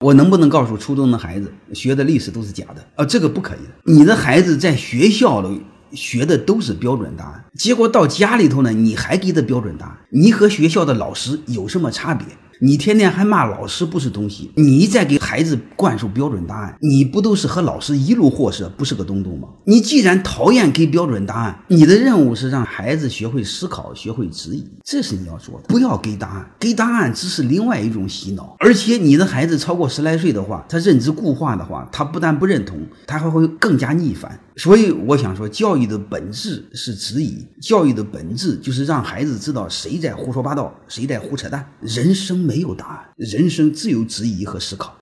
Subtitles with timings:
[0.00, 2.82] 我能不能告诉初中的孩子学的历史都是假的？
[2.96, 3.92] 啊，这个不可以的。
[3.92, 5.60] 你的孩子在学校里
[5.92, 12.26] 学的都是标准答案，结果到家里头呢，你还给的标准答案，你和学校的老师有什么差别？
[12.62, 19.48] 你天天还骂老师不是东西，你再给孩子灌输标准答案，你不都是和老师一路货色，不是个东东吗？
[19.64, 25.68] 你既然讨厌给标准答案，你的任务是让孩子学会思考，学会质疑，这是你要做的。
[25.68, 28.54] 不要给答案，给答案只是另外一种洗脑。
[28.58, 34.38] 而且你的孩子超过十来岁的话，他认知固化的话，他不但不认同，他还会更加逆反。
[34.60, 41.66] 所以我想说，教育的本质是质疑，教育的本质就是让孩子知道谁在胡说八道，谁在胡扯淡。
[41.80, 44.99] 人生没有答案，人生只有质疑和思考。